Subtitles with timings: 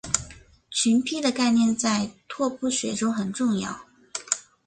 [0.71, 3.81] 群胚的概念在拓扑学中很重要。